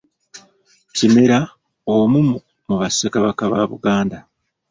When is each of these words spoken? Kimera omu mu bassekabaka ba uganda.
Kimera 0.95 1.39
omu 1.95 2.19
mu 2.67 2.75
bassekabaka 2.81 3.43
ba 3.53 3.61
uganda. 3.77 4.17